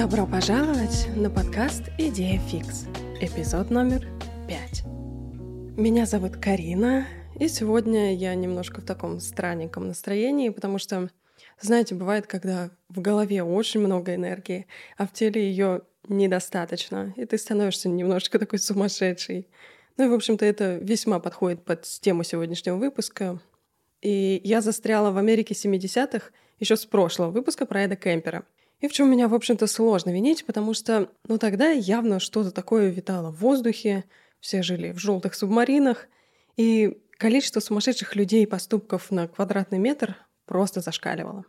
[0.00, 2.86] Добро пожаловать на подкаст «Идея фикс»,
[3.20, 4.06] эпизод номер
[4.48, 4.82] пять.
[5.76, 7.06] Меня зовут Карина,
[7.38, 11.10] и сегодня я немножко в таком странненьком настроении, потому что,
[11.60, 17.36] знаете, бывает, когда в голове очень много энергии, а в теле ее недостаточно, и ты
[17.36, 19.48] становишься немножечко такой сумасшедший.
[19.98, 23.38] Ну и, в общем-то, это весьма подходит под тему сегодняшнего выпуска.
[24.00, 28.46] И я застряла в Америке 70-х еще с прошлого выпуска про Эда Кемпера.
[28.80, 32.88] И в чем меня, в общем-то, сложно винить, потому что, ну, тогда явно что-то такое
[32.88, 34.04] витало в воздухе,
[34.40, 36.08] все жили в желтых субмаринах,
[36.56, 40.16] и количество сумасшедших людей и поступков на квадратный метр
[40.46, 41.44] просто зашкаливало.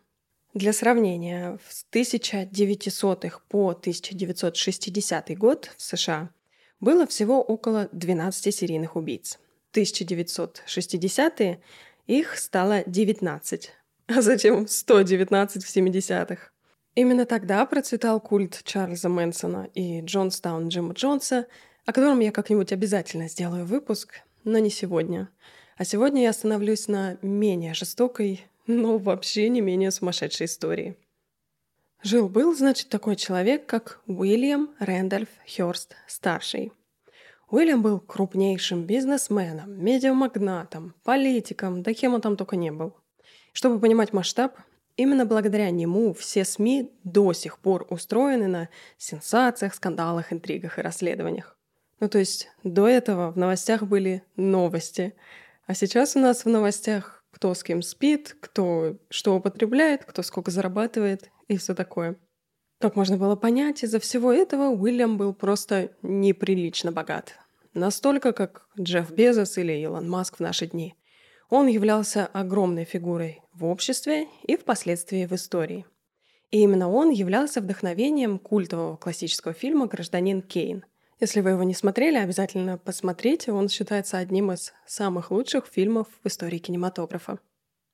[0.53, 6.29] Для сравнения, с 1900-х по 1960 год в США
[6.81, 9.39] было всего около 12 серийных убийц.
[9.71, 11.61] В 1960-е
[12.07, 13.71] их стало 19,
[14.07, 16.51] а затем 119 в 70-х.
[16.93, 21.47] Именно тогда процветал культ Чарльза Мэнсона и Джонстаун Джима Джонса,
[21.85, 25.29] о котором я как-нибудь обязательно сделаю выпуск, но не сегодня.
[25.77, 30.97] А сегодня я остановлюсь на менее жестокой, но вообще не менее сумасшедшей истории.
[32.03, 36.73] Жил-был, значит, такой человек, как Уильям Рэндольф Хёрст старший.
[37.49, 42.95] Уильям был крупнейшим бизнесменом, медиамагнатом, политиком, да кем он там только не был.
[43.53, 44.57] Чтобы понимать масштаб,
[44.97, 51.57] именно благодаря нему все СМИ до сих пор устроены на сенсациях, скандалах, интригах и расследованиях.
[51.99, 55.13] Ну то есть до этого в новостях были новости,
[55.67, 60.51] а сейчас у нас в новостях кто с кем спит, кто что употребляет, кто сколько
[60.51, 62.17] зарабатывает и все такое.
[62.79, 67.35] Как можно было понять, из-за всего этого Уильям был просто неприлично богат.
[67.73, 70.95] Настолько, как Джефф Безос или Илон Маск в наши дни.
[71.51, 75.85] Он являлся огромной фигурой в обществе и впоследствии в истории.
[76.49, 80.85] И именно он являлся вдохновением культового классического фильма «Гражданин Кейн».
[81.19, 86.27] Если вы его не смотрели, обязательно посмотрите, он считается одним из самых лучших фильмов в
[86.27, 87.39] истории кинематографа.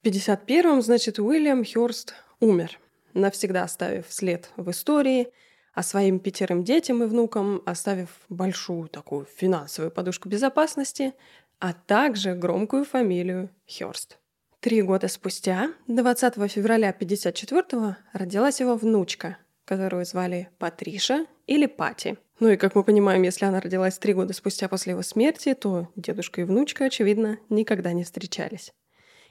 [0.04, 2.80] В 51-м, значит, Уильям Хёрст умер,
[3.16, 5.30] навсегда оставив след в истории–
[5.78, 11.14] а своим пятерым детям и внукам оставив большую такую финансовую подушку безопасности,
[11.60, 14.18] а также громкую фамилию Хёрст.
[14.60, 22.18] Три года спустя, 20 февраля 1954-го, родилась его внучка, которую звали Патриша или Пати.
[22.40, 25.90] Ну и, как мы понимаем, если она родилась три года спустя после его смерти, то
[25.96, 28.74] дедушка и внучка, очевидно, никогда не встречались.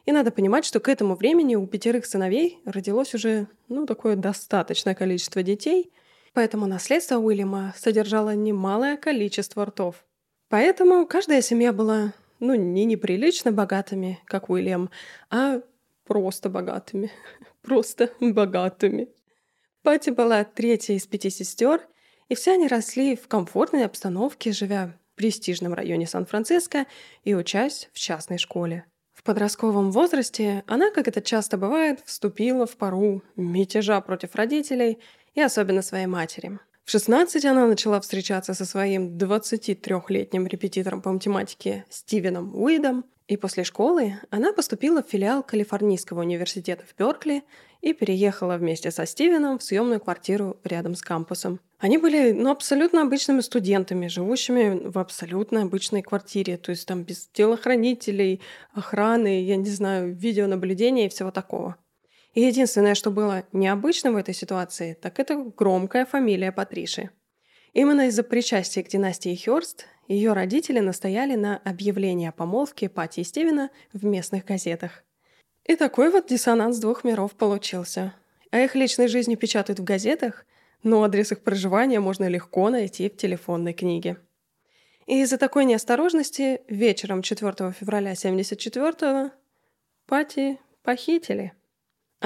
[0.04, 4.94] И надо понимать, что к этому времени у пятерых сыновей родилось уже, ну, такое достаточное
[4.94, 5.92] количество детей–
[6.36, 10.04] Поэтому наследство Уильяма содержало немалое количество ртов.
[10.48, 14.90] Поэтому каждая семья была, ну, не неприлично богатыми, как Уильям,
[15.30, 15.60] а
[16.04, 17.10] просто богатыми.
[17.62, 19.08] Просто богатыми.
[19.82, 21.80] Пати была третьей из пяти сестер,
[22.28, 26.86] и все они росли в комфортной обстановке, живя в престижном районе Сан-Франциско
[27.24, 28.84] и учась в частной школе.
[29.12, 34.98] В подростковом возрасте она, как это часто бывает, вступила в пару мятежа против родителей
[35.34, 36.58] и особенно своей матери.
[36.86, 43.64] В 16 она начала встречаться со своим 23-летним репетитором по математике Стивеном Уидом, и после
[43.64, 47.42] школы она поступила в филиал Калифорнийского университета в Беркли
[47.80, 51.58] и переехала вместе со Стивеном в съемную квартиру рядом с кампусом.
[51.80, 57.26] Они были ну, абсолютно обычными студентами, живущими в абсолютно обычной квартире, то есть там без
[57.32, 58.40] телохранителей,
[58.74, 61.74] охраны, я не знаю, видеонаблюдения и всего такого.
[62.36, 67.08] И единственное, что было необычным в этой ситуации, так это громкая фамилия Патриши.
[67.72, 73.24] Именно из-за причастия к династии Хёрст ее родители настояли на объявлении о помолвке Пати и
[73.24, 75.02] Стивена в местных газетах.
[75.64, 78.12] И такой вот диссонанс двух миров получился.
[78.50, 80.44] А их личной жизни печатают в газетах,
[80.82, 84.18] но адрес их проживания можно легко найти в телефонной книге.
[85.06, 89.30] И из-за такой неосторожности вечером 4 февраля 1974
[90.06, 91.55] Пати похитили.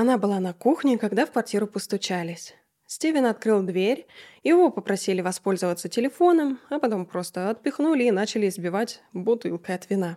[0.01, 2.55] Она была на кухне, когда в квартиру постучались.
[2.87, 4.07] Стивен открыл дверь,
[4.43, 10.17] его попросили воспользоваться телефоном, а потом просто отпихнули и начали избивать бутылкой от вина.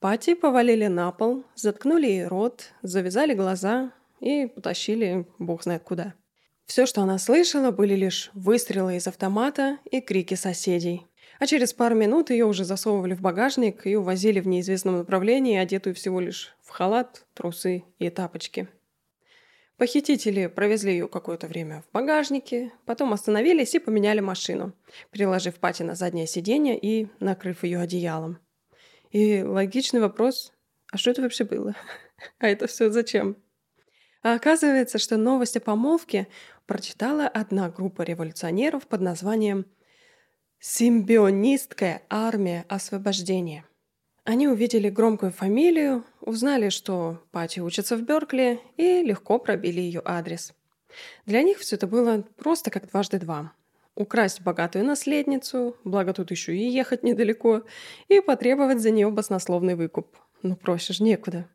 [0.00, 6.14] Пати повалили на пол, заткнули ей рот, завязали глаза и потащили бог знает куда.
[6.64, 11.06] Все, что она слышала, были лишь выстрелы из автомата и крики соседей.
[11.38, 15.94] А через пару минут ее уже засовывали в багажник и увозили в неизвестном направлении, одетую
[15.94, 18.68] всего лишь в халат, трусы и тапочки.
[19.78, 24.74] Похитители провезли ее какое-то время в багажнике, потом остановились и поменяли машину,
[25.10, 28.38] переложив Пати на заднее сиденье и накрыв ее одеялом.
[29.10, 30.52] И логичный вопрос,
[30.90, 31.74] а что это вообще было?
[32.38, 33.36] А это все зачем?
[34.22, 36.28] А оказывается, что новость о помолвке
[36.66, 39.66] прочитала одна группа революционеров под названием
[40.60, 43.64] «Симбионистская армия освобождения».
[44.24, 50.52] Они увидели громкую фамилию, узнали, что Пати учится в Беркли, и легко пробили ее адрес.
[51.26, 53.52] Для них все это было просто как дважды два.
[53.96, 57.62] Украсть богатую наследницу, благо тут еще и ехать недалеко,
[58.06, 60.16] и потребовать за нее баснословный выкуп.
[60.42, 61.48] Ну, проще же некуда.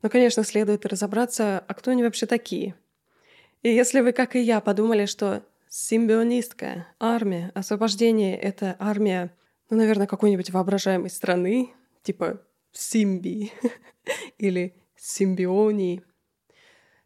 [0.00, 2.74] Но, конечно, следует разобраться, а кто они вообще такие.
[3.62, 9.30] И если вы, как и я, подумали, что симбионистская армия освобождения— это армия,
[9.68, 11.70] ну, наверное, какой-нибудь воображаемой страны,
[12.02, 12.40] типа
[12.72, 13.52] Симби
[14.38, 16.02] или Симбионии,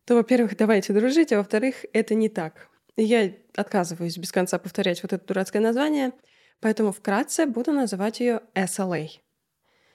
[0.05, 2.69] то, во-первых, давайте дружить, а во-вторых, это не так.
[2.97, 6.13] Я отказываюсь без конца повторять вот это дурацкое название,
[6.61, 9.09] поэтому вкратце буду называть ее SLA.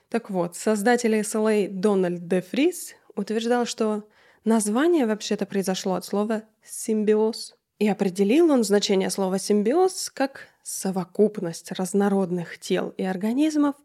[0.10, 4.08] Так вот, создатель SLA Дональд Де Фрис утверждал, что
[4.44, 7.56] название вообще-то произошло от слова «симбиоз».
[7.80, 13.76] И определил он значение слова «симбиоз» как совокупность разнородных тел и организмов,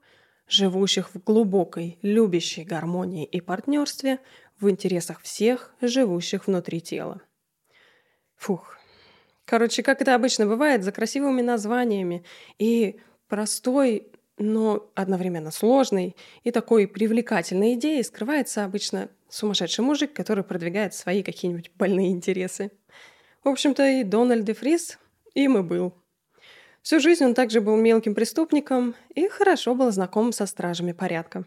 [0.49, 4.19] живущих в глубокой, любящей гармонии и партнерстве
[4.61, 7.21] в интересах всех, живущих внутри тела.
[8.37, 8.77] Фух.
[9.45, 12.25] Короче, как это обычно бывает, за красивыми названиями
[12.59, 14.09] и простой,
[14.39, 21.71] но одновременно сложной и такой привлекательной идеей скрывается обычно сумасшедший мужик, который продвигает свои какие-нибудь
[21.77, 22.71] больные интересы.
[23.45, 24.99] В общем-то, и Дональд де Фрис
[25.35, 25.95] им и был–
[26.87, 31.45] Всю жизнь он также был мелким преступником и хорошо был знаком со стражами порядка.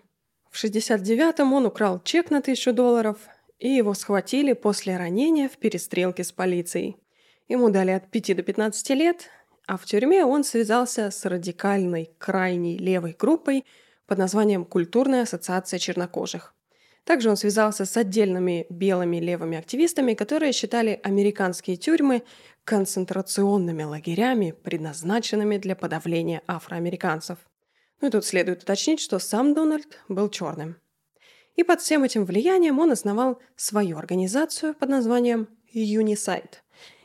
[0.52, 3.16] В 69-м он украл чек на тысячу долларов,
[3.58, 6.98] и его схватили после ранения в перестрелке с полицией.
[7.48, 9.30] Ему дали от 5 до 15 лет,
[9.66, 13.64] а в тюрьме он связался с радикальной, крайней левой группой
[14.08, 16.54] под названием «Культурная ассоциация чернокожих».
[17.04, 22.24] Также он связался с отдельными белыми левыми активистами, которые считали американские тюрьмы
[22.64, 27.40] концентрационными лагерями, предназначенными для подавления афроамериканцев.
[28.02, 30.78] Ну и тут следует уточнить, что сам Дональд был черным.
[31.56, 36.62] И под всем этим влиянием он основал свою организацию под названием Unisite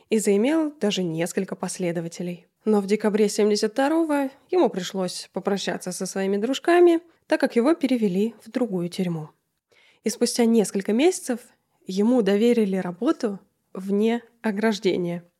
[0.09, 2.47] и заимел даже несколько последователей.
[2.63, 8.49] Но в декабре 72-го ему пришлось попрощаться со своими дружками, так как его перевели в
[8.49, 9.29] другую тюрьму.
[10.05, 11.41] И спустя несколько месяцев
[11.85, 13.39] ему доверили работу
[13.73, 15.25] вне ограждения–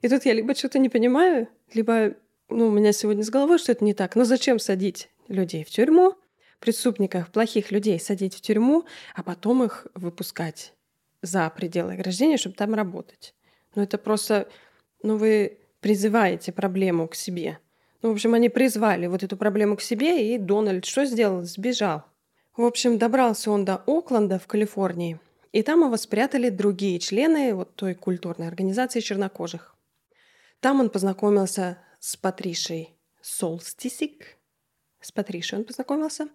[0.00, 2.14] и тут я либо что-то не понимаю, либо
[2.48, 4.14] ну, у меня сегодня с головой что-то не так.
[4.16, 6.14] Но зачем садить людей в тюрьму,
[6.60, 8.84] преступников, плохих людей садить в тюрьму,
[9.14, 10.74] а потом их выпускать
[11.20, 13.34] за пределы ограждения, чтобы там работать?
[13.74, 14.48] Ну, это просто...
[15.02, 17.58] Ну, вы призываете проблему к себе.
[18.02, 21.42] Ну, в общем, они призвали вот эту проблему к себе, и Дональд что сделал?
[21.42, 22.04] Сбежал.
[22.58, 25.20] В общем, добрался он до Окленда в Калифорнии,
[25.52, 29.76] и там его спрятали другие члены вот той культурной организации чернокожих.
[30.58, 34.36] Там он познакомился с Патришей Солстисик.
[35.00, 36.30] С Патришей он познакомился,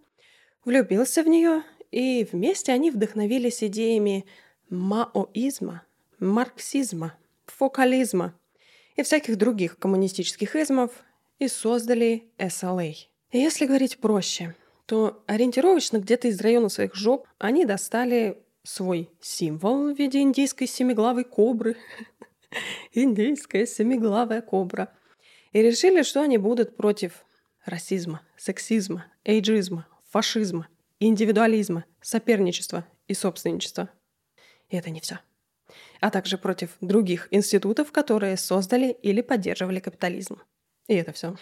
[0.63, 4.25] влюбился в нее, и вместе они вдохновились идеями
[4.69, 5.83] маоизма,
[6.19, 7.17] марксизма,
[7.47, 8.33] фокализма
[8.95, 10.91] и всяких других коммунистических измов
[11.39, 12.95] и создали SLA.
[13.33, 19.97] Если говорить проще, то ориентировочно где-то из района своих жоп они достали свой символ в
[19.97, 21.77] виде индийской семиглавой кобры–
[22.93, 24.93] индийская семиглавая кобра.
[25.51, 27.25] И решили, что они будут против
[27.65, 30.67] расизма, сексизма, эйджизма, фашизма,
[30.99, 33.89] индивидуализма, соперничества и собственничества.
[34.69, 35.19] И это не все.
[36.01, 40.41] А также против других институтов, которые создали или поддерживали капитализм.
[40.87, 41.35] И это все.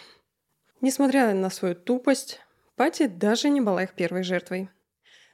[0.80, 2.40] Несмотря на свою тупость,
[2.82, 4.68] Пати даже не была их первой жертвой.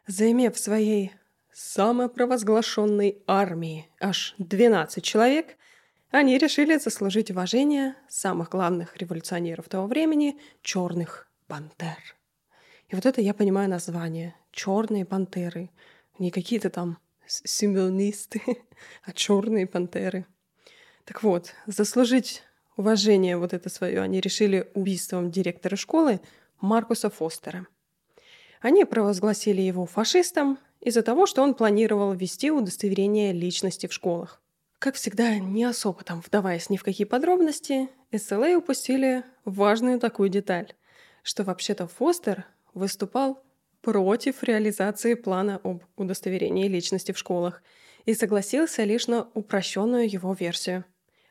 [0.06, 1.12] Заимев своей
[1.50, 5.56] самопровозглашенной армии аж 12 человек,
[6.10, 11.96] они решили заслужить уважение самых главных революционеров того времени– черных пантер.
[12.90, 15.70] И вот это я понимаю название– черные пантеры.
[16.18, 18.42] Не какие-то там символисты,
[19.04, 20.26] а черные пантеры.
[21.06, 22.42] Так вот, заслужить
[22.76, 26.20] уважение вот это свое они решили убийством директора школы
[26.60, 27.66] Маркуса Фостера.
[28.60, 34.40] Они провозгласили его фашистом из-за того, что он планировал ввести удостоверение личности в школах.
[34.78, 40.72] Как всегда, не особо там вдаваясь ни в какие подробности, SLA упустили важную такую деталь,
[41.22, 43.42] что вообще-то Фостер выступал
[43.80, 47.62] против реализации плана об удостоверении личности в школах
[48.04, 50.84] и согласился лишь на упрощенную его версию.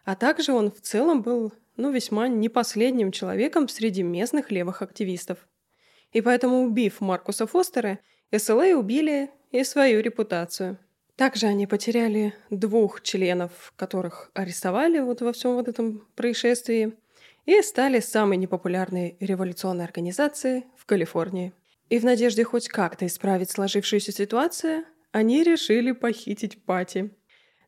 [0.03, 5.47] А также он в целом был ну, весьма не последним человеком среди местных левых активистов.
[6.11, 7.99] И поэтому, убив Маркуса Фостера,
[8.31, 10.77] SLA убили и свою репутацию–
[11.17, 16.93] Также они потеряли двух членов, которых арестовали вот во всем вот этом происшествии,
[17.47, 21.53] и стали самой непопулярной революционной организацией в Калифорнии.
[21.89, 27.09] И в надежде хоть как-то исправить сложившуюся ситуацию, они решили похитить Пати.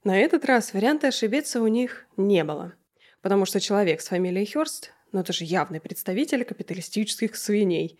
[0.03, 2.73] На этот раз варианта ошибиться у них не было,
[3.21, 7.99] потому что человек с фамилией Хёрст, ну это же явный представитель капиталистических свиней,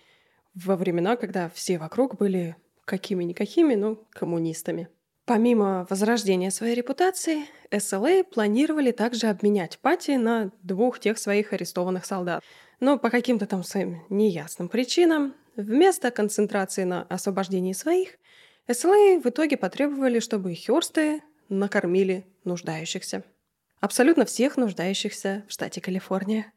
[0.56, 4.90] во времена, когда все вокруг были какими-никакими, но коммунистами.
[5.26, 7.44] Помимо возрождения своей репутации,
[7.78, 12.44] СЛА планировали также обменять Пати на двух тех своих арестованных солдат.
[12.80, 18.18] Но по каким-то там своим неясным причинам, вместо концентрации на освобождении своих,
[18.72, 23.24] СЛА в итоге потребовали, чтобы Хёрсты накормили нуждающихся.
[23.80, 26.52] Абсолютно всех нуждающихся в штате Калифорния.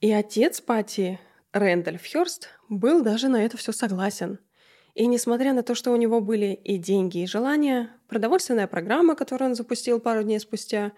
[0.00, 1.18] И отец Пати,
[1.52, 4.38] Рэндальф Хёрст, был даже на это все согласен–
[4.94, 9.50] и несмотря на то, что у него были и деньги, и желания, продовольственная программа, которую
[9.50, 10.92] он запустил пару дней спустя,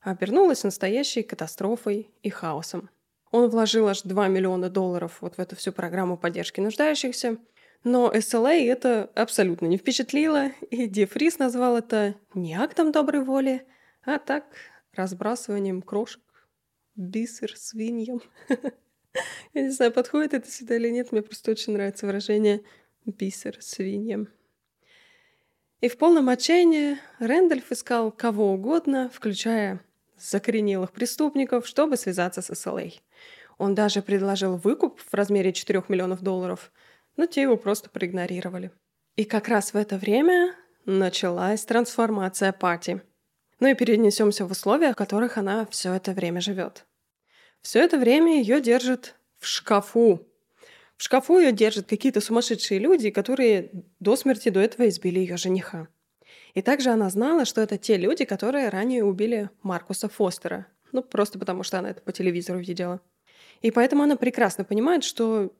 [0.00, 2.88] обернулась настоящей катастрофой и хаосом.
[3.30, 7.36] Он вложил аж 2 миллиона долларов вот в эту всю программу поддержки нуждающихся,
[7.84, 13.66] но SLA это абсолютно не впечатлило, и Ди Фрис назвал это не актом доброй воли,
[14.04, 14.44] а так
[14.94, 16.22] разбрасыванием крошек,
[16.96, 18.22] бисер свиньям.
[19.54, 22.62] Я не знаю, подходит это сюда или нет, мне просто очень нравится выражение
[23.04, 24.28] бисер свиньям.
[25.80, 29.80] И в полном отчаянии Рэндальф искал кого угодно, включая
[30.16, 32.90] закоренелых преступников, чтобы связаться с СЛА.
[33.58, 36.72] Он даже предложил выкуп в размере 4 миллионов долларов,
[37.16, 38.70] но те его просто проигнорировали.
[39.16, 40.54] И как раз в это время
[40.84, 43.02] началась трансформация Пати.
[43.62, 46.84] Ну и перенесемся в условия, в которых она все это время живет.
[47.60, 50.26] Все это время ее держат в шкафу,
[50.96, 55.86] в шкафу ее держат какие-то сумасшедшие люди, которые до смерти до этого избили ее жениха.
[56.54, 60.66] И также она знала, что это те люди, которые ранее убили Маркуса Фостера.
[60.90, 63.00] Ну, просто потому что она это по телевизору видела.
[63.60, 65.52] И поэтому она прекрасно понимает, что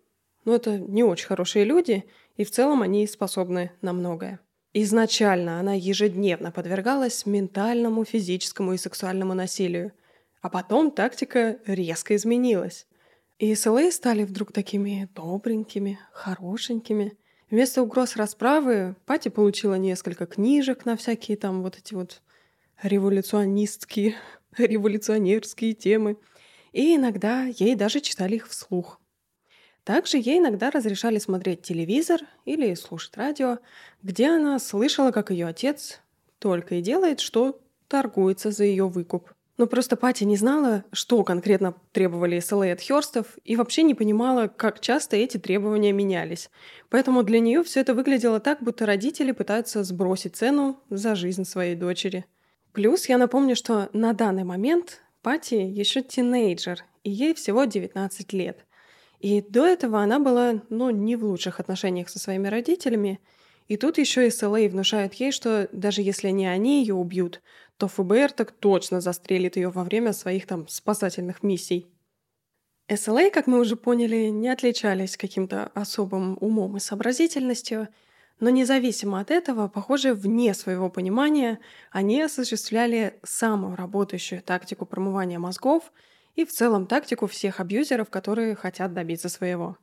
[0.44, 2.04] ну, это не очень хорошие люди,
[2.36, 4.40] и в целом они способны на многое.
[4.74, 9.92] Изначально она ежедневно подвергалась ментальному, физическому и сексуальному насилию.
[10.40, 12.86] А потом тактика резко изменилась.
[13.38, 17.16] И СЛА стали вдруг такими добренькими, хорошенькими.
[17.50, 22.22] Вместо угроз расправы Пати получила несколько книжек на всякие там вот эти вот
[22.82, 24.14] революционистские,
[24.56, 26.16] революционерские темы.
[26.72, 29.01] И иногда ей даже читали их вслух.
[29.84, 33.58] Также ей иногда разрешали смотреть телевизор или слушать радио,
[34.02, 36.00] где она слышала, как ее отец
[36.38, 39.32] только и делает, что торгуется за ее выкуп.
[39.58, 44.48] Но просто Пати не знала, что конкретно требовали СЛА от Хёрстов, и вообще не понимала,
[44.48, 46.48] как часто эти требования менялись.
[46.88, 51.74] Поэтому для нее все это выглядело так, будто родители пытаются сбросить цену за жизнь своей
[51.74, 52.24] дочери.
[52.72, 58.64] Плюс я напомню, что на данный момент Пати еще тинейджер, и ей всего 19 лет.
[59.22, 63.20] И до этого она была, ну, не в лучших отношениях со своими родителями.
[63.68, 67.40] И тут еще и СЛА внушает ей, что даже если не они ее убьют,
[67.76, 71.86] то ФБР так точно застрелит ее во время своих там спасательных миссий.
[72.92, 77.88] СЛА, как мы уже поняли, не отличались каким-то особым умом и сообразительностью,
[78.40, 81.60] но независимо от этого, похоже, вне своего понимания,
[81.92, 85.92] они осуществляли самую работающую тактику промывания мозгов
[86.34, 89.76] и в целом тактику всех абьюзеров, которые хотят добиться своего.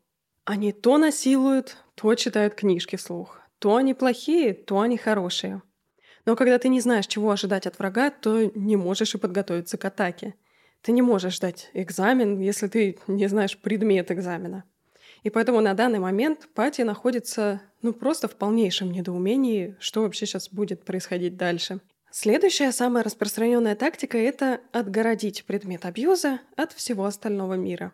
[0.46, 3.40] Они то насилуют, то читают книжки вслух.
[3.60, 5.62] То они плохие, то они хорошие.
[6.26, 9.86] Но когда ты не знаешь, чего ожидать от врага, то не можешь и подготовиться к
[9.86, 10.36] атаке.
[10.82, 14.64] Ты не можешь ждать экзамен, если ты не знаешь предмет экзамена.
[15.24, 20.50] И поэтому на данный момент Пати находится ну просто в полнейшем недоумении, что вообще сейчас
[20.50, 21.82] будет происходить дальше.
[22.12, 27.94] Следующая самая распространенная тактика— это отгородить предмет абьюза от всего остального мира.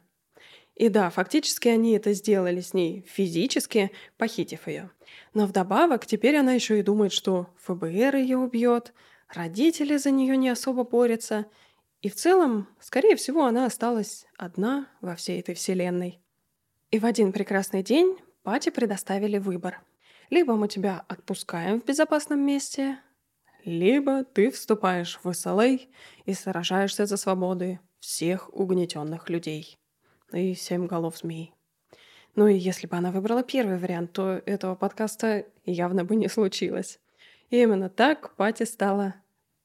[0.76, 4.90] И да, фактически они это сделали с ней физически, похитив ее.
[5.34, 8.94] Но вдобавок теперь она еще и думает, что ФБР ее убьет,
[9.30, 11.46] родители за нее не особо борются,
[12.02, 16.22] и в целом, скорее всего, она осталась одна во всей этой вселенной.
[16.92, 19.82] И в один прекрасный день Пати предоставили выбор.
[20.30, 23.00] Либо мы тебя отпускаем в безопасном месте,
[23.66, 25.80] либо ты вступаешь в СЛА
[26.26, 29.78] и сражаешься за свободы всех угнетенных людей.
[30.32, 31.54] И семь голов змей.
[32.36, 37.00] Ну и если бы она выбрала первый вариант, то этого подкаста явно бы не случилось.
[37.50, 39.16] И именно так Пати стала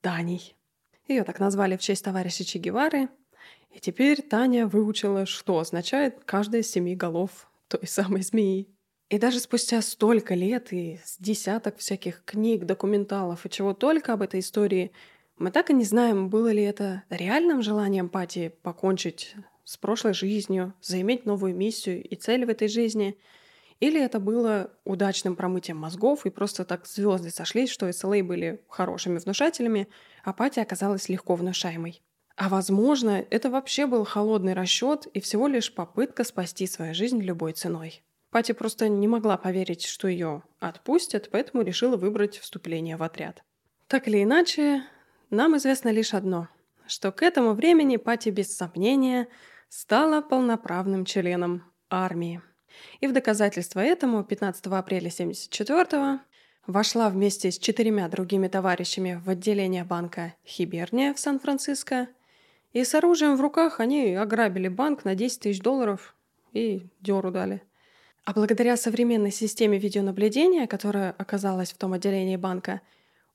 [0.01, 0.57] Таней.
[1.07, 3.09] Ее так назвали в честь товарища Че Гевары.
[3.71, 8.69] И теперь Таня выучила, что означает каждая из семи голов той самой змеи.
[9.11, 14.23] И даже спустя столько лет и с десяток всяких книг, документалов и чего только об
[14.23, 14.93] этой истории,
[15.37, 20.75] мы так и не знаем, было ли это реальным желанием Пати покончить с прошлой жизнью,
[20.81, 23.19] заиметь новую миссию и цель в этой жизни,
[23.81, 29.19] или это было удачным промытием мозгов, и просто так звезды сошлись, что SLA были хорошими
[29.19, 29.89] внушателями,
[30.23, 32.01] а Пати оказалась легко внушаемой.
[32.37, 37.55] А возможно, это вообще был холодный расчет и всего лишь попытка спасти свою жизнь любой
[37.55, 38.05] ценой.
[38.31, 43.43] Пати просто не могла поверить, что ее отпустят, поэтому решила выбрать вступление в отряд.
[43.89, 44.85] Так или иначе,
[45.31, 46.49] нам известно лишь одно,
[46.87, 49.27] что к этому времени Пати без сомнения
[49.69, 52.41] стала полноправным членом армии.
[53.01, 56.21] И в доказательство этому 15 апреля 1974
[56.69, 62.07] вошла вместе с четырьмя другими товарищами в отделение банка Хиберния в Сан-Франциско,
[62.73, 66.15] и с оружием в руках они ограбили банк на 10 тысяч долларов
[66.53, 67.63] и дёру дали–
[68.25, 72.81] а благодаря современной системе видеонаблюдения, которая оказалась в том отделении банка,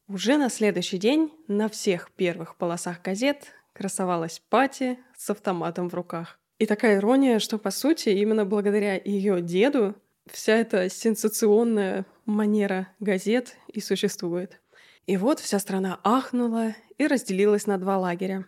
[0.08, 6.40] уже на следующий день на всех первых полосах газет красовалась Пати с автоматом в руках.
[6.60, 9.96] И такая ирония, что, по сути, именно благодаря ее деду
[10.32, 14.62] вся эта сенсационная манера газет и существует.
[15.06, 18.46] И вот вся страна ахнула и разделилась на два лагеря.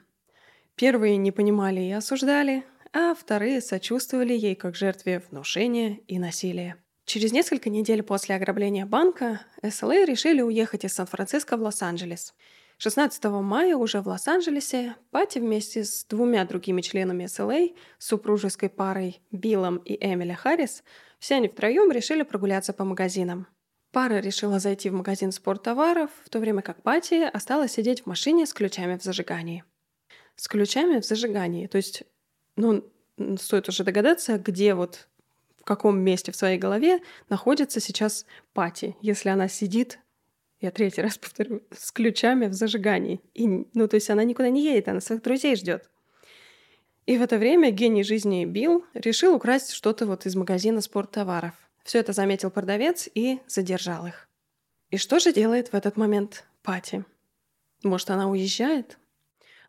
[0.76, 2.64] Первые не понимали и осуждали,
[3.00, 6.78] а вторые сочувствовали ей как жертве внушения и насилия.
[7.06, 12.34] Через несколько недель после ограбления банка СЛА решили уехать из Сан-Франциско в Лос-Анджелес.
[12.80, 17.68] 16 мая уже в Лос-Анджелесе Пати вместе с двумя другими членами СЛА,
[18.00, 20.84] супружеской парой Биллом и Эмили Харрис,
[21.20, 23.46] все они втроем решили прогуляться по магазинам.
[23.92, 28.48] Пара решила зайти в магазин спорттоваров, в то время как Пати осталась сидеть в машине
[28.48, 29.64] с ключами в зажигании.
[30.36, 32.04] С ключами в зажигании, то есть
[32.58, 32.84] ну,
[33.40, 35.08] стоит уже догадаться, где вот
[35.58, 37.00] в каком месте в своей голове
[37.30, 40.00] находится сейчас Пати, если она сидит,
[40.60, 43.22] я третий раз повторю, с ключами в зажигании.
[43.34, 45.90] И, ну, то есть она никуда не едет, она своих друзей ждет.
[47.06, 51.54] И в это время гений жизни Билл решил украсть что-то вот из магазина спорттоваров.
[51.86, 54.28] Все это заметил продавец и задержал их.
[54.90, 57.06] И что же делает в этот момент Пати?
[57.84, 58.98] Может, она уезжает?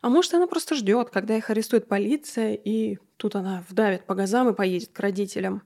[0.01, 4.49] А может, она просто ждет, когда их арестует полиция, и тут она вдавит по газам
[4.49, 5.63] и поедет к родителям.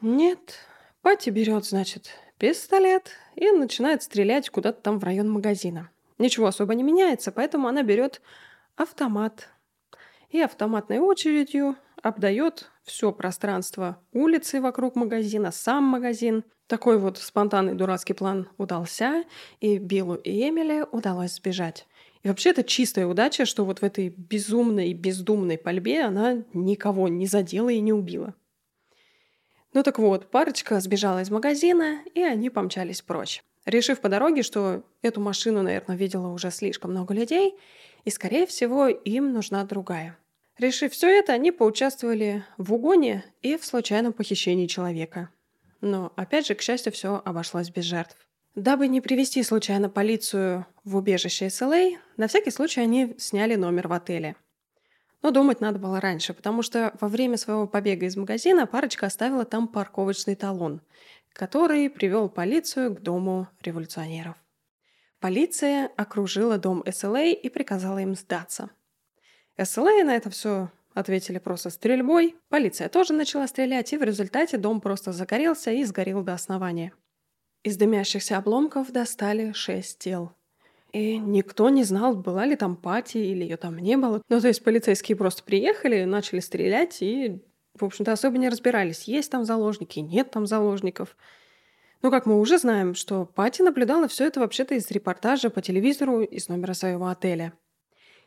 [0.00, 0.58] Нет,
[1.02, 5.90] Пати берет, значит, пистолет и начинает стрелять куда-то там в район магазина.
[6.18, 8.20] Ничего особо не меняется, поэтому она берет
[8.76, 9.48] автомат
[10.28, 16.44] и автоматной очередью обдает все пространство улицы вокруг магазина, сам магазин.
[16.66, 19.24] Такой вот спонтанный дурацкий план удался,
[19.60, 21.86] и Биллу и Эмили удалось сбежать.
[22.22, 27.26] И вообще это чистая удача, что вот в этой безумной, бездумной пальбе она никого не
[27.26, 28.34] задела и не убила.
[29.72, 33.42] Ну так вот, парочка сбежала из магазина, и они помчались прочь.
[33.64, 37.54] Решив по дороге, что эту машину, наверное, видела уже слишком много людей,
[38.04, 40.18] и, скорее всего, им нужна другая.
[40.58, 45.30] Решив все это, они поучаствовали в угоне и в случайном похищении человека.
[45.80, 48.16] Но, опять же, к счастью, все обошлось без жертв.
[48.56, 53.92] Дабы не привести случайно полицию в убежище СЛА, на всякий случай они сняли номер в
[53.92, 54.34] отеле.
[55.22, 59.44] Но думать надо было раньше, потому что во время своего побега из магазина парочка оставила
[59.44, 60.80] там парковочный талон,
[61.32, 64.34] который привел полицию к дому революционеров.
[65.20, 68.70] Полиция окружила дом СЛА и приказала им сдаться.
[69.62, 72.34] СЛА на это все ответили просто стрельбой.
[72.48, 76.92] Полиция тоже начала стрелять, и в результате дом просто загорелся и сгорел до основания.
[77.62, 80.32] Из дымящихся обломков достали шесть тел.
[80.92, 84.22] И никто не знал, была ли там пати или ее там не было.
[84.28, 87.42] Ну, то есть полицейские просто приехали, начали стрелять и,
[87.74, 91.16] в общем-то, особо не разбирались, есть там заложники, нет там заложников.
[92.02, 96.22] Ну, как мы уже знаем, что Пати наблюдала все это вообще-то из репортажа по телевизору
[96.22, 97.52] из номера своего отеля.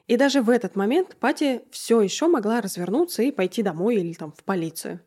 [0.07, 4.31] И даже в этот момент Пати все еще могла развернуться и пойти домой или там
[4.31, 4.99] в полицию.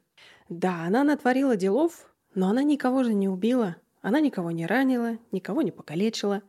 [0.48, 3.76] Да, она натворила делов, но она никого же не убила.
[4.06, 6.42] Она никого не ранила, никого не покалечила.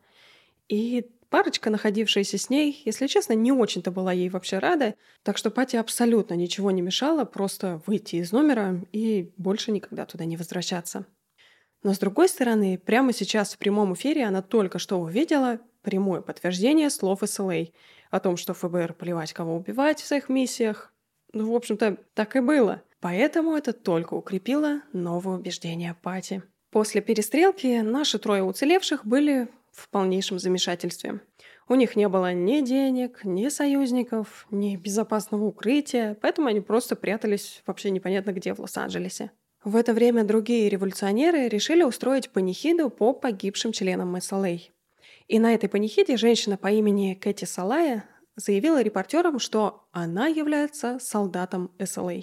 [0.68, 4.94] И парочка, находившаяся с ней, если честно, не очень-то была ей вообще рада,
[5.24, 10.24] так что Пати абсолютно ничего не мешало просто выйти из номера и больше никогда туда
[10.24, 11.04] не возвращаться.
[11.82, 16.90] Но с другой стороны, прямо сейчас в прямом эфире она только что увидела прямое подтверждение
[16.90, 17.66] слов СЛА
[18.12, 20.94] о том, что ФБР плевать, кого убивать в своих миссиях.
[21.32, 22.82] Ну, в общем-то, так и было.
[23.00, 26.44] Поэтому это только укрепило новое убеждение Пати.
[26.70, 31.20] После перестрелки наши трое уцелевших были в полнейшем замешательстве.
[31.68, 37.62] У них не было ни денег, ни союзников, ни безопасного укрытия, поэтому они просто прятались
[37.66, 39.30] вообще непонятно где в Лос-Анджелесе.
[39.64, 44.58] В это время другие революционеры решили устроить панихиду по погибшим членам СЛА.
[45.26, 48.04] И на этой панихиде женщина по имени Кэти Салая
[48.36, 52.22] заявила репортерам, что она является солдатом СЛА.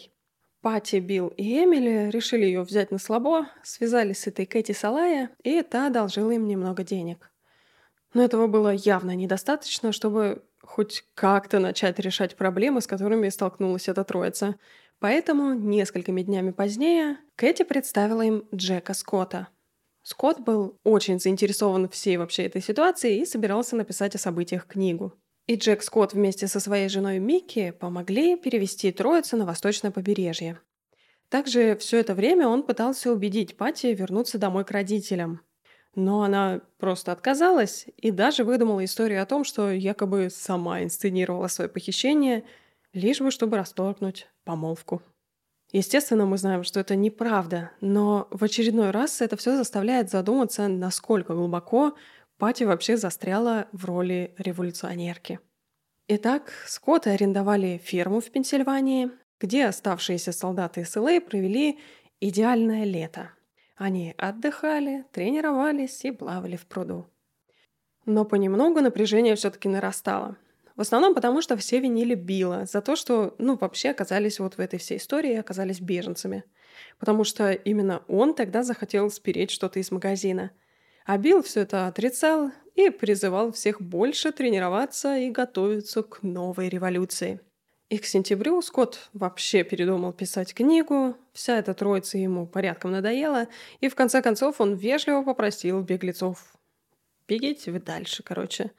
[0.65, 5.61] Пати, Билл и Эмили решили ее взять на слабо, связались с этой Кэти Салая, и
[5.61, 7.31] та одолжила им немного денег.
[8.15, 14.03] Но этого было явно недостаточно, чтобы хоть как-то начать решать проблемы, с которыми столкнулась эта
[14.03, 14.55] троица.
[14.97, 19.49] Поэтому несколькими днями позднее Кэти представила им Джека Скотта.
[20.01, 25.13] Скотт был очень заинтересован всей вообще этой ситуацией и собирался написать о событиях книгу.
[25.47, 30.59] И Джек Скотт вместе со своей женой Микки помогли перевести троицу на восточное побережье.
[31.29, 35.41] Также все это время он пытался убедить Пати вернуться домой к родителям.
[35.93, 41.69] Но она просто отказалась и даже выдумала историю о том, что якобы сама инсценировала свое
[41.69, 42.43] похищение,
[42.93, 45.01] лишь бы чтобы расторгнуть помолвку.
[45.71, 51.33] Естественно, мы знаем, что это неправда, но в очередной раз это все заставляет задуматься, насколько
[51.33, 51.95] глубоко
[52.37, 55.39] Пати вообще застряла в роли революционерки.
[56.07, 61.79] Итак, Скотты арендовали ферму в Пенсильвании, где оставшиеся солдаты СЛА провели
[62.19, 63.31] идеальное лето.
[63.77, 67.07] Они отдыхали, тренировались и плавали в пруду.
[68.05, 70.37] Но понемногу напряжение все-таки нарастало.
[70.75, 74.59] В основном потому, что все винили Билла за то, что, ну, вообще оказались вот в
[74.59, 76.43] этой всей истории оказались беженцами.
[76.99, 80.51] Потому что именно он тогда захотел спереть что-то из магазина–
[81.05, 87.39] а Билл все это отрицал и призывал всех больше тренироваться и готовиться к новой революции.
[87.89, 93.47] И к сентябрю Скотт вообще передумал писать книгу, вся эта троица ему порядком надоела,
[93.79, 96.55] и в конце концов он вежливо попросил беглецов
[97.27, 98.71] «Бегите вы дальше, короче».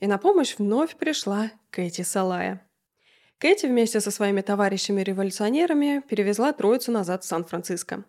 [0.00, 2.66] И на помощь вновь пришла Кэти Салая.
[3.38, 8.04] Кэти вместе со своими товарищами-революционерами перевезла троицу назад в Сан-Франциско.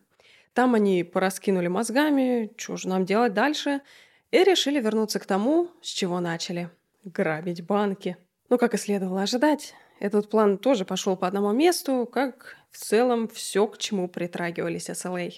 [0.54, 3.82] Там они пораскинули мозгами, что же нам делать дальше,
[4.32, 6.70] и решили вернуться к тому, с чего начали–
[7.04, 8.18] грабить банки.
[8.50, 13.28] Ну, как и следовало ожидать, этот план тоже пошел по одному месту, как в целом
[13.28, 15.30] все, к чему притрагивались СЛА.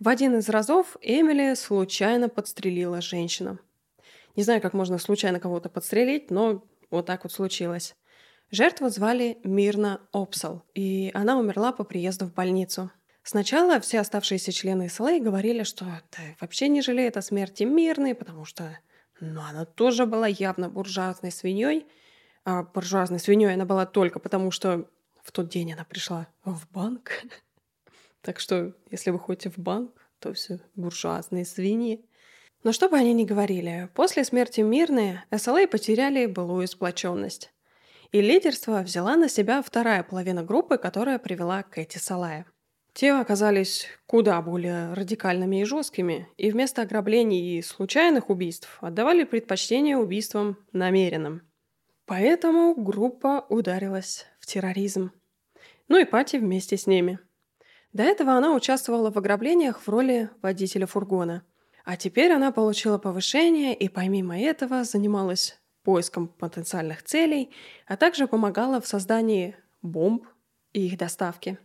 [0.00, 3.58] В один из разов Эмили случайно подстрелила женщину.
[4.34, 7.94] Не знаю, как можно случайно кого-то подстрелить, но вот так вот случилось.
[8.50, 12.90] Жертву звали Мирна Опсал, и она умерла по приезду в больницу–
[13.30, 18.44] Сначала все оставшиеся члены СЛА говорили, что да, вообще не жалеет о смерти мирной, потому
[18.44, 18.76] что
[19.20, 21.86] ну, она тоже была явно буржуазной свиньей.
[22.44, 24.90] А буржуазной свиньей она была только потому, что
[25.22, 27.12] в тот день она пришла в банк.
[28.22, 32.04] Так что, если вы ходите в банк, то все буржуазные свиньи.
[32.64, 37.52] Но что бы они ни говорили, после смерти Мирны СЛА потеряли былую сплоченность.
[38.10, 42.44] И лидерство взяла на себя вторая половина группы, которая привела Кэти Салая–
[42.92, 49.96] те оказались куда более радикальными и жесткими, и вместо ограблений и случайных убийств отдавали предпочтение
[49.96, 51.42] убийствам намеренным.
[52.06, 55.12] Поэтому группа ударилась в терроризм.
[55.88, 57.20] Ну и Пати вместе с ними.
[57.92, 61.44] До этого она участвовала в ограблениях в роли водителя фургона.
[61.84, 67.50] А теперь она получила повышение и помимо этого занималась поиском потенциальных целей,
[67.86, 70.26] а также помогала в создании бомб
[70.72, 71.58] и их доставке.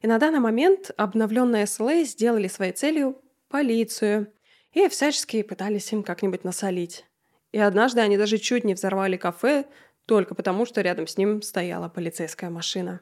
[0.00, 4.32] И на данный момент обновленные СЛА сделали своей целью полицию
[4.72, 7.04] и всячески пытались им как-нибудь насолить.
[7.52, 9.66] И однажды они даже чуть не взорвали кафе
[10.06, 13.00] только потому, что рядом с ним стояла полицейская машина.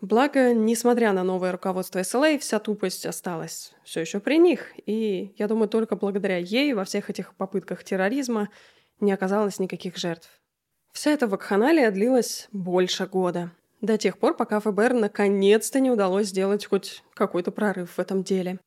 [0.00, 5.46] Благо, несмотря на новое руководство СЛА, вся тупость осталась все еще при них, и я
[5.46, 8.48] думаю, только благодаря ей во всех этих попытках терроризма
[9.00, 10.30] не оказалось никаких жертв.
[10.92, 16.66] Вся эта вакханалия длилась больше года– до тех пор, пока ФБР наконец-то не удалось сделать
[16.66, 18.58] хоть какой-то прорыв в этом деле.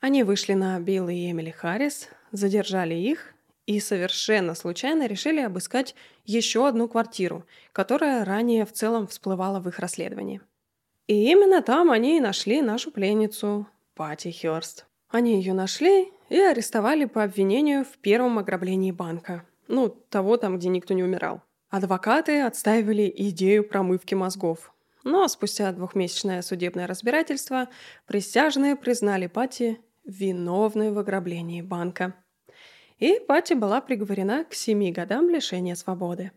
[0.00, 3.34] Они вышли на Билла и Эмили Харрис, задержали их
[3.66, 9.78] и совершенно случайно решили обыскать еще одну квартиру, которая ранее в целом всплывала в их
[9.78, 10.40] расследовании.
[11.06, 14.86] И именно там они и нашли нашу пленницу, Пати Хёрст.
[15.08, 19.44] Они ее нашли и арестовали по обвинению в первом ограблении банка.
[19.68, 21.42] Ну, того там, где никто не умирал.
[21.74, 24.72] Адвокаты отстаивали идею промывки мозгов.
[25.02, 27.68] Но спустя двухмесячное судебное разбирательство
[28.06, 32.14] присяжные признали Пати виновной в ограблении банка.
[32.98, 36.30] И Пати была приговорена к семи годам лишения свободы.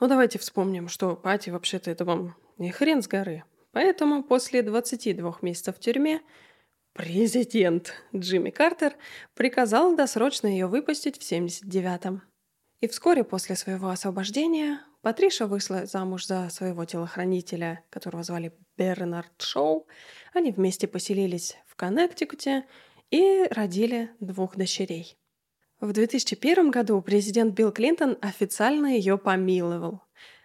[0.00, 3.44] Ну давайте вспомним, что Пати вообще-то это вам не хрен с горы.
[3.72, 6.20] Поэтому после 22 месяцев в тюрьме
[6.92, 8.96] президент Джимми Картер
[9.32, 12.20] приказал досрочно ее выпустить в 79-м.
[12.84, 19.86] И вскоре после своего освобождения Патриша вышла замуж за своего телохранителя, которого звали Бернард Шоу.
[20.34, 22.66] Они вместе поселились в Коннектикуте
[23.10, 25.16] и родили двух дочерей.
[25.80, 30.02] В 2001 году президент Билл Клинтон официально ее помиловал.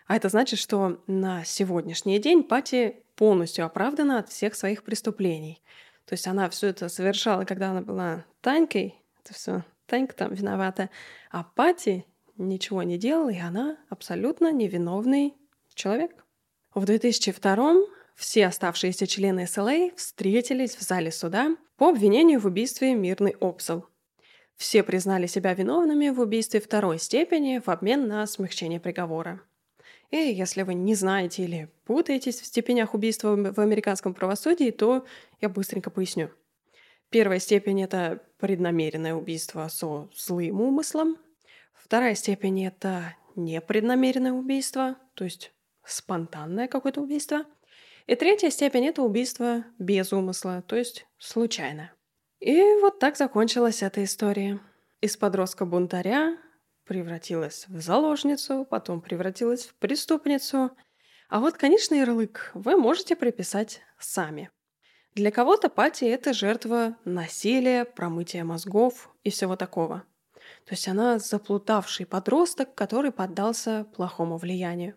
[0.08, 5.62] А это значит, что на сегодняшний день Пати полностью оправдана от всех своих преступлений.
[6.06, 8.96] То есть она все это совершала, когда она была Танькой.
[9.26, 10.90] Это все Танька там виновата.
[11.32, 12.06] А Пати
[12.40, 15.36] ничего не делала, и она абсолютно невиновный
[15.76, 16.26] человек.
[16.74, 17.76] В 2002
[18.16, 23.86] все оставшиеся члены СЛА встретились в зале суда по обвинению в убийстве Мирный Опсел.
[24.56, 29.42] Все признали себя виновными в убийстве второй степени в обмен на смягчение приговора.
[30.12, 35.06] И если вы не знаете или путаетесь в степенях убийства в американском правосудии, то
[35.40, 36.30] я быстренько поясню.
[37.10, 41.18] Первая степень— это преднамеренное убийство со злым умыслом.
[41.90, 45.52] Вторая степень— это непреднамеренное убийство, то есть
[45.84, 47.46] спонтанное какое-то убийство.
[48.06, 51.92] И третья степень— это убийство без умысла, то есть случайное.
[52.40, 54.60] И вот так закончилась эта история.
[55.02, 56.38] Из подростка-бунтаря
[56.86, 60.70] превратилась в заложницу, потом превратилась в преступницу.
[61.28, 64.52] А вот конечно, ярлык вы можете приписать сами.
[65.16, 70.06] Для кого-то Пати— это жертва насилия, промытия мозгов и всего такого.
[70.70, 74.94] То есть она заплутавший подросток, который поддался плохому влиянию.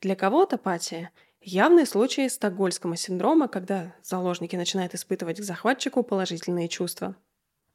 [0.00, 7.14] Для кого-то Пати— явный случай стокгольского синдрома, когда заложники начинают испытывать к захватчику положительные чувства—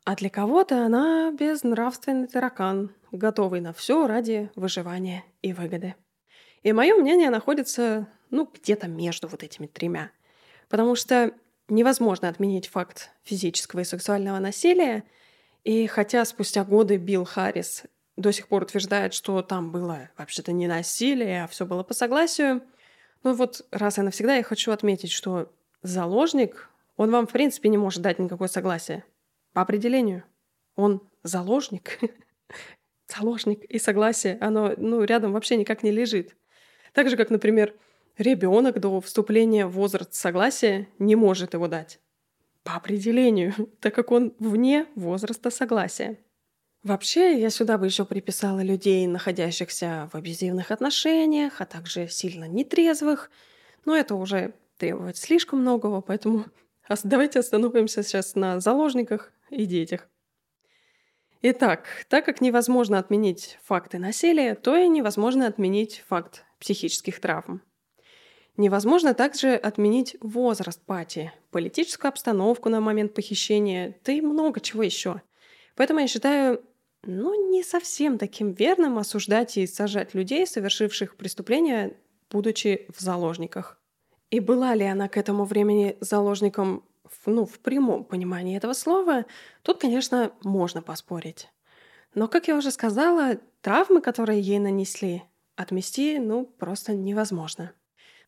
[0.07, 5.95] а для кого-то она безнравственный таракан, готовый на все ради выживания и выгоды.
[6.63, 10.11] И мое мнение находится, ну, где-то между вот этими тремя.
[10.69, 11.33] Потому что
[11.67, 15.03] невозможно отменить факт физического и сексуального насилия,
[15.67, 17.83] и хотя спустя годы Билл Харрис
[18.15, 22.61] до сих пор утверждает, что там было вообще-то не насилие, а все было по согласию,
[23.21, 25.51] ну вот раз и навсегда я хочу отметить, что
[25.81, 29.03] заложник, он вам в принципе не может дать никакое согласие.
[29.51, 30.23] По определению.
[30.77, 31.99] Он заложник.
[33.13, 36.37] заложник и согласие, оно ну, рядом вообще никак не лежит.
[36.93, 37.75] Так же, как, например,
[38.17, 41.99] ребенок до вступления в возраст согласия не может его дать.
[42.67, 46.19] По определению, так как он вне возраста согласия.
[46.83, 53.31] Вообще, я сюда бы еще приписала людей, находящихся в абьюзивных отношениях, а также сильно нетрезвых.
[53.85, 56.45] Но это уже требовать слишком многого, поэтому
[57.03, 60.09] давайте остановимся сейчас на заложниках и детях.
[61.41, 67.61] Итак, так как невозможно отменить факты насилия, то и невозможно отменить факт психических травм.
[68.57, 75.21] Невозможно также отменить возраст пати, политическую обстановку на момент похищения, да и много чего еще.
[75.75, 76.63] Поэтому я считаю,
[77.03, 81.93] ну, не совсем таким верным осуждать и сажать людей, совершивших преступления,
[82.31, 83.79] будучи в заложниках.
[84.31, 86.83] И была ли она к этому времени заложником
[87.27, 89.25] ну, в прямом понимании этого слова,
[89.61, 91.47] тут, конечно, можно поспорить.
[92.15, 95.23] Но, как я уже сказала, травмы, которые ей нанесли,
[95.55, 97.71] отмести, ну, просто невозможно.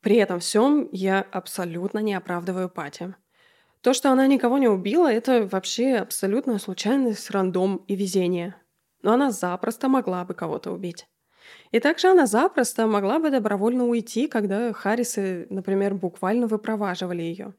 [0.02, 3.16] При этом всем я абсолютно не оправдываю Пати.
[3.82, 8.56] То, что она никого не убила, это вообще абсолютная случайность, рандом и везение.
[9.02, 11.08] Но она запросто могла бы кого-то убить.
[11.72, 17.54] И также она запросто могла бы добровольно уйти, когда Харрисы, например, буквально выпроваживали ее.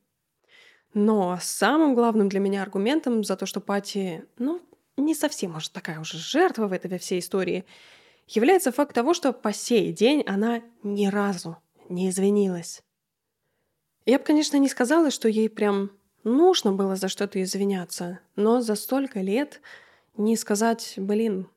[0.92, 4.60] Но самым главным для меня аргументом за то, что Пати, ну,
[4.96, 7.64] не совсем, может, такая уже жертва в этой всей истории,
[8.26, 11.56] является факт того, что по сей день она ни разу
[11.90, 12.82] не извинилась.
[14.06, 15.90] Я бы, конечно, не сказала, что ей прям
[16.24, 19.60] нужно было за что-то извиняться, но за столько лет
[20.16, 21.48] не сказать, блин,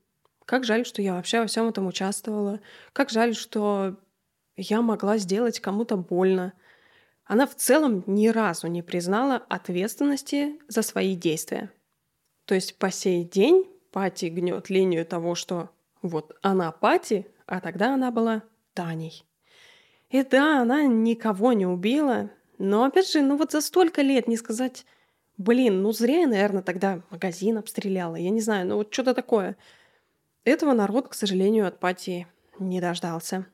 [0.46, 2.60] как жаль, что я вообще во всем этом участвовала,
[2.92, 3.96] как жаль, что
[4.56, 6.54] я могла сделать кому-то больно,
[7.26, 11.72] она в целом ни разу не признала ответственности за свои действия.
[12.46, 15.70] То есть по сей день Пати гнет линию того, что
[16.02, 18.44] вот она Пати, а тогда она была
[18.74, 19.24] Таней.
[20.14, 24.38] И да, она никого не убила, но опять же, ну вот за столько лет не
[24.38, 24.86] сказать,
[25.38, 29.58] блин, ну зря я, наверное, тогда магазин обстреляла, я не знаю, ну вот что-то такое.
[30.44, 32.28] Этого народ, к сожалению, от Пати
[32.60, 33.48] не дождался.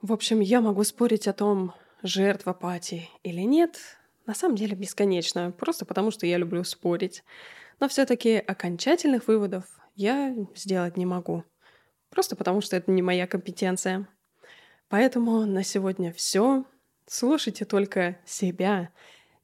[0.00, 1.74] В общем, я могу спорить о том,
[2.04, 3.80] жертва пати или нет,
[4.26, 7.24] на самом деле бесконечно, просто потому что я люблю спорить.
[7.80, 9.64] Но все-таки окончательных выводов
[9.96, 11.42] я сделать не могу.
[12.10, 14.06] Просто потому что это не моя компетенция.
[14.90, 16.64] Поэтому на сегодня все.
[17.06, 18.90] Слушайте только себя,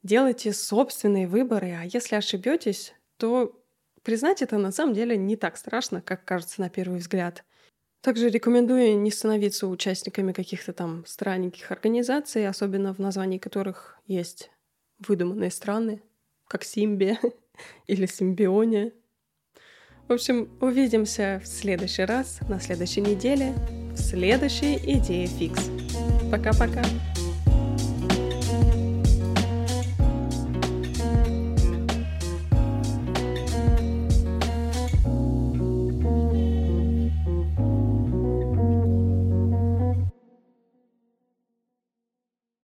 [0.03, 3.59] делайте собственные выборы, а если ошибетесь, то
[4.03, 7.43] признать это на самом деле не так страшно, как кажется на первый взгляд.
[8.01, 14.51] Также рекомендую не становиться участниками каких-то там странненьких организаций, особенно в названии которых есть
[14.99, 16.01] выдуманные страны,
[16.47, 17.19] как Симбия
[17.87, 18.91] или Симбиония.
[20.09, 23.53] В общем, увидимся в следующий раз, на следующей неделе,
[23.97, 25.69] в следующей идее фикс.
[26.31, 26.83] Пока-пока.